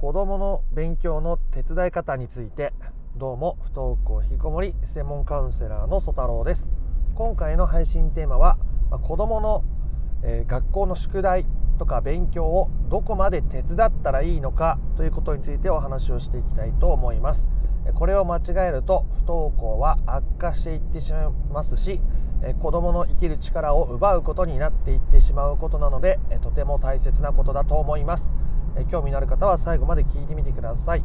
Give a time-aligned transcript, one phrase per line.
[0.00, 2.72] 子どもの勉強の手伝い方について
[3.18, 6.70] どうも不登校引きこもり専門カウンセラーの曽太郎です。
[7.14, 8.56] 今回の配信テーマは
[9.02, 9.62] 子どもの、
[10.24, 11.44] えー、学校の宿題
[11.78, 17.46] とか勉強をどこまで手伝ったらいいのかということについてお話をしていきたいと思います。
[17.92, 22.00] これを間違えると不登校は悪化していってしまいますし
[22.60, 28.30] 子どもの生きる力を奪うことになっていってしまうことなのでとても大切なことだと思います。
[28.88, 31.04] 興味のある方は最後まで聞いてみてください、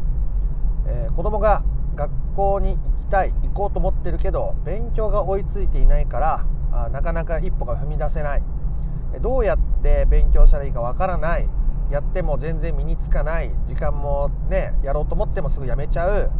[0.88, 1.63] えー、子供が
[1.95, 8.43] 学校に行きたい行こうと思ってるけど勉強が追いついていないからあなかなか一歩が踏み出せない。
[9.21, 11.48] どうやって勉強したらいいかわからない。
[11.90, 13.52] やっても全然身につかない。
[13.66, 16.32] 時間もねやろうと思ってもすぐやめちゃう。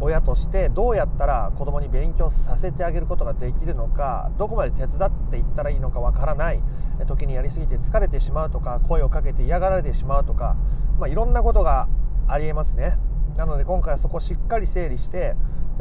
[0.00, 6.62] 親としてどうやったら子供に勉強させてあげることができるのかどこまで手伝っていったらいいのかわからない
[7.06, 10.56] 時にやりすぎて疲れてしまうとか声をかけて嫌がられてしまうとか、
[10.98, 11.88] まあ、いろんなことが
[12.26, 12.96] ありえますね。
[13.36, 15.34] なので今回はそこをしっかり整理して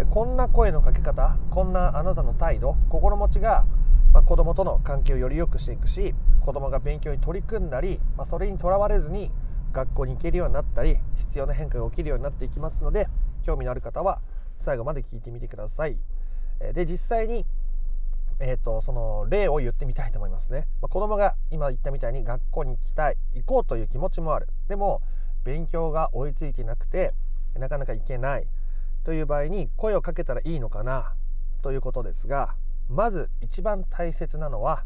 [0.10, 3.66] こんな声のかけ方こんなあなたの態度心持ちが
[4.14, 9.32] まあ、子供との関係をより良くしていくし子供が勉強に取り組んだり、まあ、それにとらわれずに
[9.72, 13.08] 学校に行けるようになったり必要な変化が起きるようになっていきますので
[13.42, 14.22] 興味のある方は
[14.58, 15.98] 最後まで聞いてみてください。
[16.74, 17.46] で実際に、
[18.40, 20.68] えーと、その例を言ってみたいと思いますね。
[20.82, 24.48] まあ、子供が今言ったみたいに学校に行きたい行こうという気持ちもある。
[24.68, 25.02] でも
[25.44, 27.14] 勉強が追いついてなくて
[27.56, 28.48] なかなか行けない。
[29.04, 31.14] という場合に声をかけたらいいのかな？
[31.62, 32.56] ということですが
[32.90, 34.84] まず一番大切なのは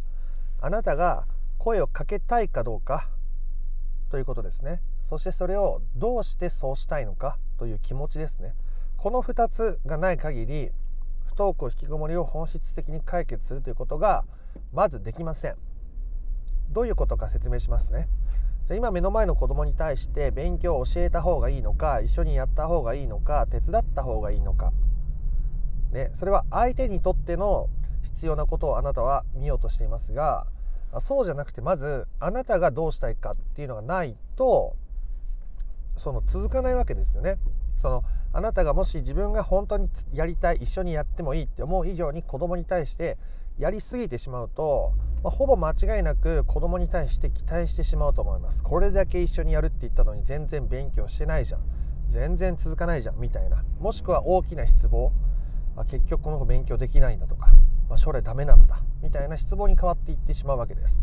[0.61, 1.25] あなたが
[1.57, 3.09] 声をかけたいかどうか。
[4.11, 4.79] ということですね。
[5.01, 7.37] そしてそれをどうしてそうしたいのか。
[7.63, 8.53] という気持ちですね。
[8.97, 10.71] この2つがない限り
[11.23, 14.25] 不登校引きこもりを本質的に解決するということが
[14.73, 15.55] まずできません。
[16.71, 18.09] どういうことか説明しますね。
[18.65, 24.73] じゃ今目の前の子供に対して勉強を教えた方がいいのか一緒にやった方がいいのか手伝った方がいいのか、
[25.93, 27.69] ね、それは相手にとっての
[28.03, 30.47] 必要なことをあなたは見ようとしていますが
[30.99, 34.75] そうじゃなくてまずあなたがどうしたいかっていうのがないと
[35.97, 37.37] その続かないわけですよね。
[37.75, 43.17] そのあなたがもし自分が本当にやりたい一緒にやってもいいって思う以上に子供に対して
[43.59, 48.63] やりすぎてしまうと、まあ、ほぼ間違いなく子供に対して期待してしまうと思います。
[48.63, 51.61] これだけ一緒にやるって言ったのに全然勉強してないじゃん。
[52.07, 55.11] 全然続かないじゃんみたいなもしくは大きな失望。
[55.75, 57.51] あ結局この子勉強できないんだとか。
[57.89, 58.81] まあ、将来ダメなんだ。
[59.03, 60.99] みたいな失望に変わっていってしまうわけです。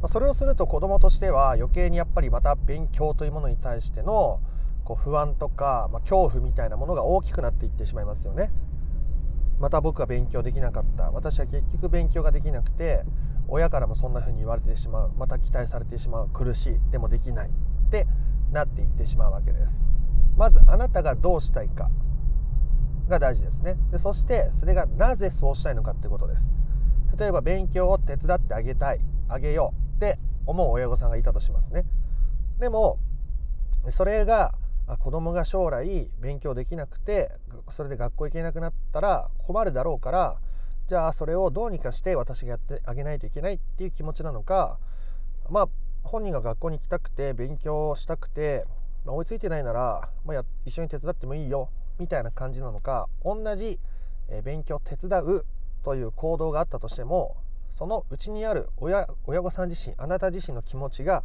[0.00, 4.40] まあ、それをすると子どもとしては余計にやっぱりまた勉強というものに対しての
[4.84, 8.50] こう不安とか、まあ、恐怖みたいなものが大きくなっていってしまいますよね。
[9.58, 11.10] また僕は勉強できなかった。
[11.10, 13.04] 私は結局勉強ができなくて
[13.48, 15.12] 親からもそんな風に言われてしまう。
[15.16, 16.28] また期待されてしまう。
[16.28, 16.90] 苦しい。
[16.90, 17.48] でもできない。
[17.48, 17.50] っ
[17.90, 18.06] て
[18.52, 19.84] なっていってしまうわけです。
[20.36, 21.90] まずあなたがどうしたいか。
[23.08, 23.76] が大事ですね。
[23.90, 26.50] でそしてそれがなぜそうしたいのかってことです。
[27.18, 29.00] 例えば勉強を手伝ってあげたい。
[29.28, 29.96] あげよう。
[29.96, 31.84] って思う親御さんがいたとしますね。
[32.58, 32.98] でも
[33.90, 34.54] それが
[34.86, 37.32] 子供が将来勉強できなくて
[37.68, 40.36] それで学校行けなくなったら困るだろうから
[40.88, 44.78] じゃあそれをどうにかして私がやってあげないといけないっていう気持ちなのか
[45.48, 45.68] まあ
[46.02, 48.66] 本人が学校に行きたくて勉強したくて、
[49.06, 53.78] まあ、追いついてないなら、まあ、一緒に手伝ってもいいよみたいな感じなのか同じ
[54.44, 55.46] 勉強手伝う
[55.82, 57.36] という行動があったとしても
[57.74, 61.24] そのうちにある親親御さん自身あなた自身の気持ちが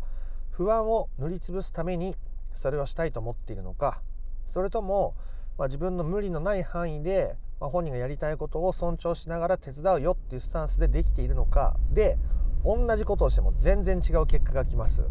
[0.52, 2.16] 不安を塗りつぶすために
[2.54, 4.02] それをしたいと思っているのか
[4.46, 5.16] それとも、
[5.58, 12.18] まあ、自分の無理のない範囲で、まあ、本人がやりたいことを尊重しながら手伝うよっていうスタンスでできているのかで
[12.64, 15.04] 同じことをしても全然違う結果がきます。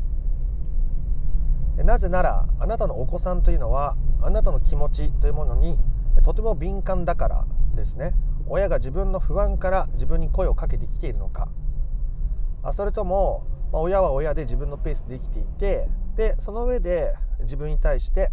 [1.85, 5.79] なぜならあなたのお子さんというのはあなたの気持ちというものに
[6.25, 8.15] とても敏感だからですね
[8.49, 11.49] 親が自分の不安から自分に声をかけてきているのか
[12.65, 15.89] あそれとも、親は親で自分のペースで生きていて
[16.19, 18.33] でその上で自分に対して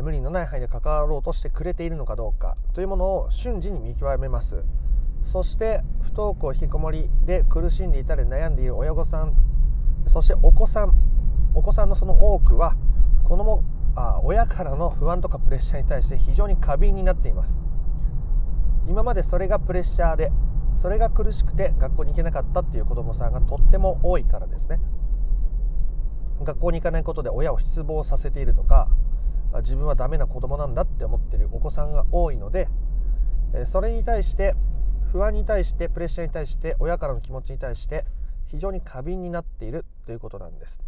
[0.00, 4.64] 無理のない範囲で関わろうとしてくれているのかどうかというものを瞬時に見極めます。
[5.24, 9.34] そして不登校引きこもりで苦しんでいたり悩んでいる親御さん
[10.06, 10.92] そしてお子さん
[11.54, 12.76] お子さんのその多くは
[13.24, 13.64] 子供
[13.96, 17.58] あ親からの不安とかプレッシャーに対して非常に過敏になっています。
[18.86, 20.30] 今までそれがプレッシャーで
[20.76, 24.78] それが苦しくて学校に行けなかったっていう子どもさんがとっても多いからですね。
[26.44, 28.88] 学校に行かないことで親を失望させているとか
[29.56, 32.68] 自分はダメな子供なんだって思ってるお子さんが多いので
[33.66, 34.54] それに対して
[35.12, 38.04] 不安に対してプレッシャーに対して親からの気持ちに対して
[38.46, 40.80] 非常に過敏になっているということなんです。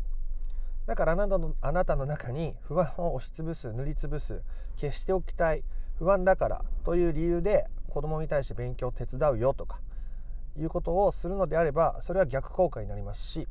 [0.86, 4.42] だからあなたのあなたの中に不安を押しつぶす塗りつぶす
[4.76, 5.64] 消しておきたい
[5.98, 9.80] 不安だからという理由で子供に対して勉強を手伝うよとか
[10.58, 13.48] いうことをするのであればそれは逆効果になりますし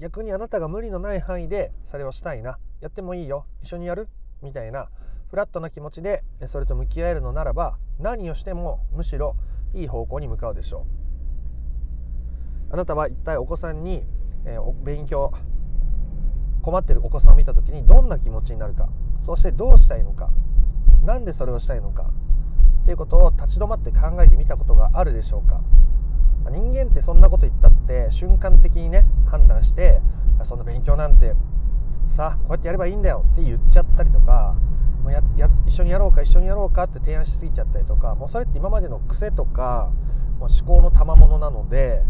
[0.00, 2.58] 逆にあなたが無理のない範囲でそれをしたいな。
[2.80, 3.46] やってもいいよ。
[3.62, 4.08] 一緒にやる。
[4.42, 4.88] みたいな。
[5.28, 9.34] フラットな気持ちでそれと向き合えるのならば何をしてもむしろ
[9.74, 10.86] いい方向に向かうでしょ
[12.70, 12.74] う。
[12.74, 14.04] あなたは一体お子さんに、
[14.44, 15.32] えー、勉強
[16.62, 18.88] 困ってるお子さんを見た時にどんな気持ちになるか。
[19.20, 20.30] そしてどうしたいのか。
[21.04, 22.10] 何でそれをしたいのか。
[22.82, 25.60] っていうことを立ち止まって考えてみたことがあるでしょうか。
[26.50, 30.00] 人間ってそんなこと言ったって瞬間的にね判断して
[30.44, 31.34] そんな勉強なんて
[32.08, 34.56] さあこうやってやればいいんだよって言っちゃったりとか
[35.02, 39.90] もうやや一緒にやろうか一緒にやろうかって提案しすぎちゃったりとかもうそれって今までの癖とか
[40.38, 42.02] もう思考の賜物なので、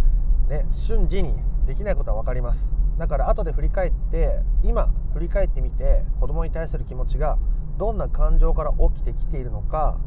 [0.49, 1.34] ね、瞬時に
[1.67, 2.70] できないことは分かります。
[2.99, 7.38] だから後で振り返って今振り返ってみて子供に対する気持ちが
[7.76, 9.99] どんな感情から起きてきているのか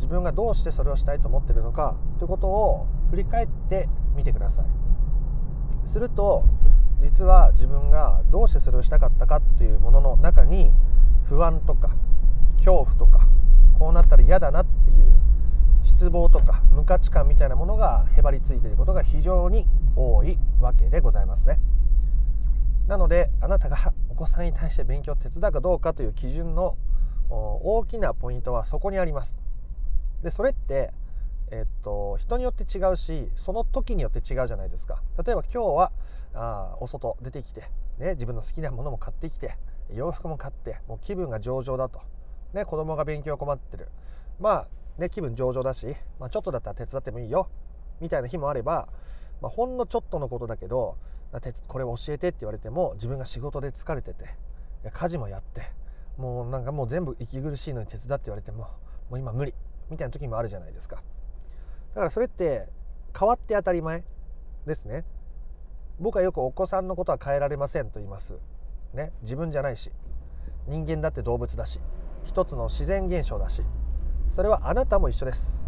[0.00, 3.86] 自分がどうしてそれをしたいと思ってるのかということを振り返って
[4.16, 4.64] みてください
[5.86, 6.46] すると
[7.00, 10.72] 実は自分がどうしてそれをしたかったかというものの中に
[11.24, 11.90] 不安とか
[12.56, 13.28] 恐怖とか
[13.78, 15.12] こうなったら嫌だなっていう
[15.82, 19.66] 失望とか無価値観みたいなものがへばりついていることが非常に
[19.96, 21.58] 多いわけでございますね。
[22.86, 26.76] なのであなたがお子さんに対して勉強を手伝うかどうかという基準の
[27.30, 29.36] 大きなポイントはそこにあります。
[30.22, 30.92] でそれって
[31.52, 35.02] えっと、人によって違うしその時によって違うじゃないですか。
[35.24, 35.92] 例えば今日は
[36.32, 37.62] あお外出てきて、
[37.98, 39.56] ね、自分の好きなものも買ってきて
[39.92, 42.00] 洋服も買ってもう気分が上々だと、
[42.54, 43.88] ね、子供が勉強困ってる。
[44.38, 44.68] ま
[44.98, 47.48] あね気分上々だし、まあ、ちょっとだったら手伝ってもいいよ
[48.00, 48.88] みたいな日もあれば、
[49.42, 50.96] まあ、ほんのちょっとのことだけど
[51.66, 54.24] これ教えてって言われても自分が仕事で疲れてて
[54.92, 55.62] 家事もやって
[56.16, 58.68] もうなんかもう全部息苦しいのに手伝って言われても
[59.10, 59.52] もう今無理。
[59.90, 60.96] みたいな時もあるじゃないですか。
[60.96, 61.02] だ
[61.96, 62.68] からそれって
[63.18, 64.04] 変わって当たり前
[64.66, 65.04] ですね。
[65.98, 68.34] 僕はよくお子さんのことは変えられませんと言います。
[68.94, 69.12] ね。
[69.22, 69.90] 自分じゃないし。
[70.66, 71.80] 人間だって動物だし。
[72.24, 73.62] 一つの自然現象だし。
[74.28, 75.60] それはあなたも一緒です。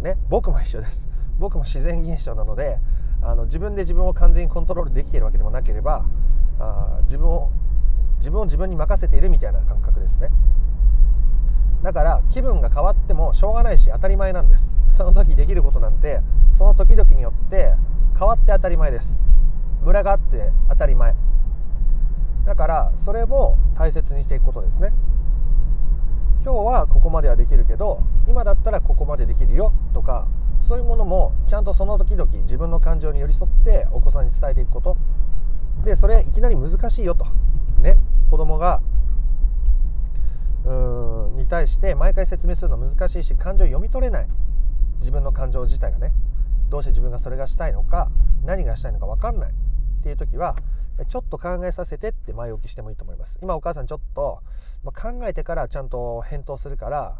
[0.00, 0.18] ね。
[0.28, 1.08] 僕も一緒です。
[1.38, 2.78] 僕も自然現象なので
[3.20, 6.04] あの自分で自分を完全にコントロールできているわけでもなければ
[6.60, 7.50] あ自分を
[8.18, 10.30] 自分を自分に任せているみたいな感覚ですね。
[11.82, 14.74] だから気分が変わってもしょうがないし当たり前なんです。
[14.90, 16.20] その時できることなんて
[16.52, 17.74] その時々によって
[18.18, 19.20] 変わって当たり前です。
[19.82, 21.14] ムラがあって当たり前。
[22.44, 24.92] だからそれも大切にしていくことですね。
[26.44, 30.26] 今日はここまではできるけど今だったらここまでできるよとか
[30.60, 34.96] そういうものもちゃんとその時々自分の感情に寄り添ってお子さんに伝えていくこと。
[35.84, 37.26] でそれいきなり難しいよと。
[37.80, 37.96] ね
[38.28, 38.80] 子供が
[40.64, 40.72] うー
[41.21, 44.28] んに対して毎回説明するの難しいし感情を読み取れない。
[45.00, 46.12] 自分の感情自体がね。
[46.70, 48.08] どうして自分がそれがしたいのか
[48.44, 49.50] 何がしたいのか分かんない。
[49.50, 49.54] っ
[50.02, 50.56] ていう時は
[51.08, 53.38] ちょっと考えさせてって前置きしてもいいと思います。
[53.42, 54.40] 今お母さんちょっと、
[54.84, 57.18] ま考えてからちゃんと返答するから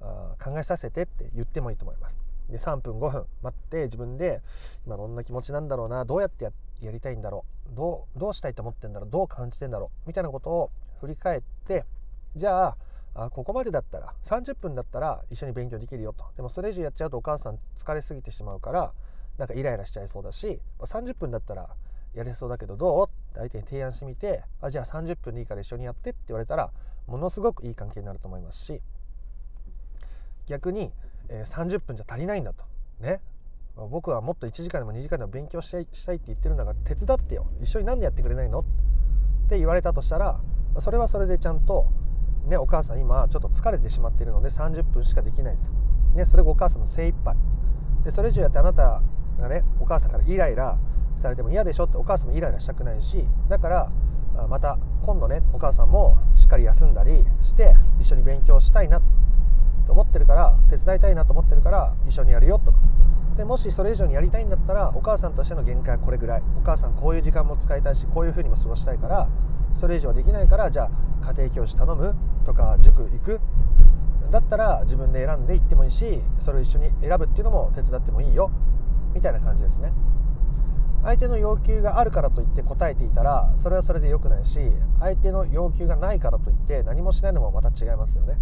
[0.00, 2.20] あ考えさせてって言ってもいいと思います。
[2.48, 4.40] で3分5分待って自分で
[4.86, 6.44] 今どんな気持ちなんだろうなどうやって
[6.80, 11.84] やりたいんだろうどうどうしたいと思ってんだろうどう感じてんだろうみたいなことを振り返って
[12.36, 12.76] じゃあ
[13.20, 16.24] あここまでだったら30分だったら一緒に勉強できるよと。
[16.36, 18.92] でもそれ以上やっちゃうとお母さん疲れすぎてしまうから
[19.38, 21.68] なんかイライラしちゃいそうだし30分だったら
[22.14, 23.06] やれそうだけどどう？
[23.06, 26.70] って相手に提案してみてあじゃあ30分でいいから一緒にやってって言われたら
[27.06, 28.80] ものすごくいい関係になると思いますし
[30.46, 30.92] 逆に、
[31.28, 32.64] えー、30分じゃ足りないんだと。
[33.00, 33.20] ね。
[33.90, 37.46] 僕はもっと1時間でも2時間でも勉強したいしたいって言ってるんだから手伝ってよ。
[37.60, 38.60] 一緒に何でやってくれないの？
[38.60, 38.64] っ
[39.48, 40.40] て言われたとしたら
[40.80, 41.86] それはそれでちゃんと、
[42.48, 47.36] ね、お母さん今ちょっと疲れてしまっているので30分しかできないと、ね、それがお母さんの精一杯。
[48.04, 49.02] でそれ以上やってあなた
[49.38, 50.78] がねお母さんからイライラ
[51.16, 53.90] されても嫌でしょってお母さんもイライラしたくないしだから
[54.48, 59.00] また今度ねお母さんもしっかり休んだりして一緒に勉強したいな
[59.86, 62.78] と思ってるから手伝いたいなと思ってるから一緒にやるよとか。
[63.36, 66.42] でもしそれ以上にやりたいんだったらお母さんとしての限界はこれぐらい。
[66.56, 69.28] お母さんこういう時間も使いたいしこういうふうにも過ごしたいから
[69.74, 70.90] それ以上はできないからじゃ
[71.22, 72.14] あ家庭教師頼む。
[72.48, 73.40] とか塾行く。
[74.30, 78.50] だったら自分で選んで行ってもいいしそれを一緒に選ぶっていうのも手伝ってもいいよ。
[79.14, 79.92] みたいな感じですね。
[81.02, 84.58] 相手の要求があるからといって答えていたらそれはそれで良くないし
[84.98, 88.38] 相手の要求がないからといって何もしないのもまた違いますよね。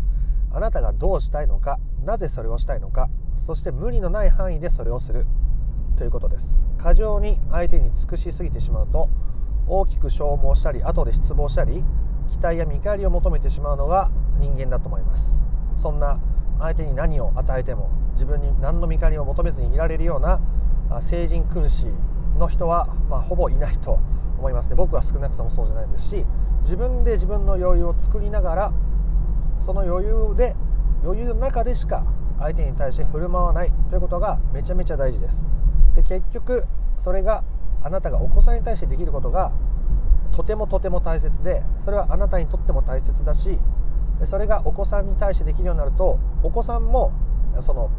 [0.52, 5.26] あなたがどうしたいのかなぜそれをしたいのかそして無理のない範囲でそれをする。
[5.96, 6.58] ということです。
[6.78, 9.08] 過剰に相手に尽くしすぎてしまうと
[9.68, 11.82] 大きく消耗したり後で失望したり
[12.28, 15.37] 期待や見返りを求めてしまうのが人間だと思います。
[15.76, 16.18] そんな
[16.59, 20.40] 相手に何を与えても自分に何の見返りを求めずにいられるような
[21.00, 21.88] 成人君子
[22.38, 23.99] の人は、まあ、ほぼいないと
[24.38, 24.76] 思いますね。
[24.76, 26.25] 僕は少なくともそうじゃないですし
[26.62, 28.73] 自分で自分の余裕を作りながら
[29.61, 30.56] その余裕で
[31.02, 32.04] 余裕の中でしか
[32.38, 35.45] 相手に対して振る舞わないということがめちゃめちゃ大事です。
[35.95, 36.66] で結局
[36.99, 37.45] それが
[37.83, 39.52] あなたがお子さんに対してできることが
[40.33, 43.59] とてもとても大切でそれはあなたにとっても大切だし
[44.25, 47.12] それがお子さんに対してできるようになるとお子さんも
[47.61, 47.90] その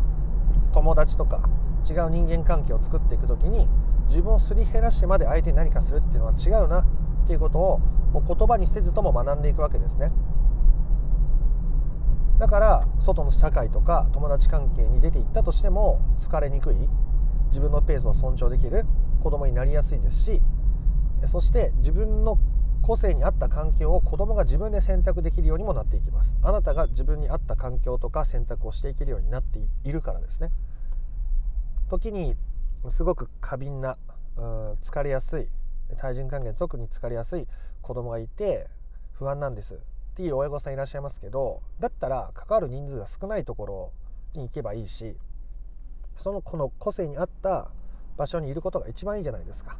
[0.73, 1.41] 友達とか
[1.87, 3.67] 違う人間関係を作っていく時に
[4.07, 6.85] 自分をすり減らしてまで相手に何かするっていうのは違うなっ
[7.27, 7.79] ていうことを
[8.11, 10.11] もう言葉にせずとも学んでいくわけですね。
[12.39, 16.77] だから外の社会とか友達関係に出ていったとしても疲れにくい
[17.47, 18.85] 自分のペースを尊重できる
[19.23, 20.41] 子供になりやすいですし
[21.25, 22.37] そして自分の
[22.81, 26.39] 個性に合った環境を子供が自分で選択できるようにもなっていきます。
[26.41, 30.51] あなたが自分に合った環境とか選択をしていけるようになっているからですね。
[31.89, 32.35] 時に
[32.89, 33.97] すごく過敏な
[34.81, 35.47] 疲れやすい
[35.97, 37.47] 対人関係特に疲れやすい
[37.81, 38.67] 子供がいて
[39.13, 39.75] 不安なんです。
[39.75, 39.77] っ
[40.15, 43.91] ていう親御さんいらっしゃいますけどだったら関わる人数が少ないところ
[44.33, 45.15] に行けばいいし
[46.17, 47.69] その子の個性に合った
[48.17, 49.77] 場所にいることが一番いいじゃないですか。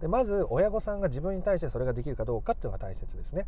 [0.00, 3.46] でまず親御さんが自分に対してそれができるかどうかっていうのが大切ですね。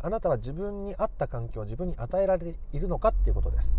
[0.00, 3.74] あなたは自分に合った環境を自分に与えられているのかっていうことです。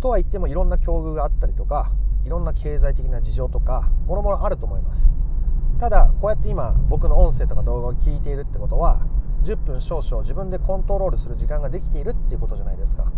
[0.00, 1.90] とは言ってもいろんな境遇があったりとか
[2.26, 5.12] いろんな経済的な事情とかもろもろあると思います。
[5.80, 9.06] ただこうやって今僕の音声とか動画を聞いているってことは
[9.44, 13.10] 10分少々自分でコントロールする時間ができているっていうことじゃないですか。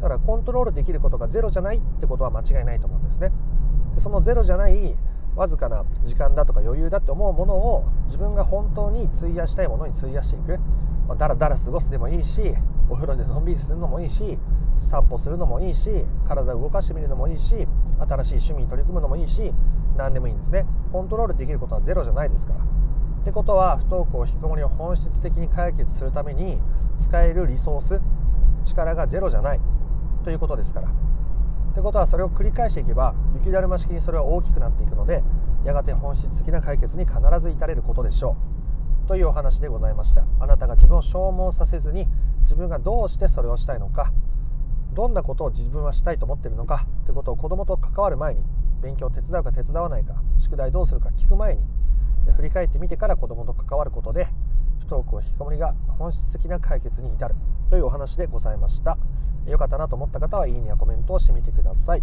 [0.00, 3.32] だからコントロールできることがゼロじゃないってことは間違いないと思うんですね。
[3.96, 4.94] そのゼロじゃない
[5.36, 10.58] わずかな時間だとか余裕だって思うものを自分が本当に費やしたいものに費やしていく、
[11.06, 12.54] まあ、だらだら過ごすでもいいし
[12.88, 14.38] お風呂でのんびりするのもいいし
[14.78, 15.90] 散歩するのもいいし
[16.26, 17.66] 体を動かしてみるのもいいし
[17.98, 19.52] 新しい趣味に取り組むのもいいし
[19.96, 20.66] 何でもいいんですね。
[20.92, 22.60] コントロールできることはゼロじゃないですから。
[22.60, 26.60] ってことは不登校引きこもりを本質的に解決するために
[26.98, 28.00] 使えるリソース
[28.64, 29.60] 力がゼロじゃない
[30.22, 31.05] ということですから。
[31.76, 35.22] ってことはそれを繰り返していけば雪だるま式にそれは大きくなっていくので
[35.62, 38.34] やがて本質的な解決に必ず至れることでしょ
[39.04, 39.08] う。
[39.08, 40.24] というお話でございました。
[40.40, 42.08] あなたが自分を消耗させずに
[42.44, 44.10] 自分がどうしてそれをしたいのか
[44.94, 48.40] どんなことを自分はしたいと思っているのかということを子供と関わる前に
[48.80, 51.60] 勉強を手伝うか手伝わないか宿題どうするか聞く前に
[52.36, 54.28] 振り返ってみてから子供と関わることで
[54.78, 57.34] 不登校引きこもりが本質的な解決に至る。
[57.68, 58.96] というお話でございました。
[59.46, 62.02] 良かったなと思った方はいいねやコメントをしてみてください。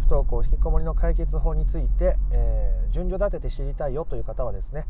[0.00, 4.86] 不登校引きこもりの解決法について、えー、順序立てて知りたいよという方はですね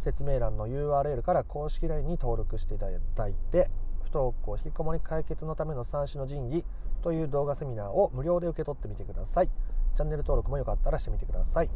[0.00, 3.70] 説明欄の URL から公式 LINE に登録していただいて
[4.02, 6.64] 不登校引きこもり解決のための三種の神器
[7.02, 9.48] という動画セミナーを無料で受け取ってみてください。
[9.94, 11.70] チャンネル登録もよかったらしてみてください。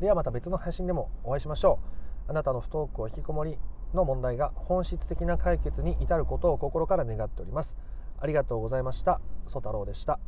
[0.00, 1.78] ではまた別の配信でもお会いしましょ
[2.28, 2.30] う。
[2.30, 3.58] あなたの不登校引きこもり
[3.94, 7.76] の問題が本質的な解決に至ることを心から願っております。
[8.18, 9.20] ありがとうございました。
[9.46, 10.18] ソ太郎でした。